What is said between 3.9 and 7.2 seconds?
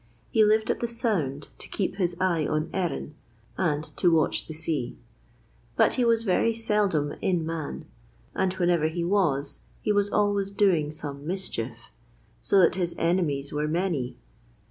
to watch the sea. But he was very seldom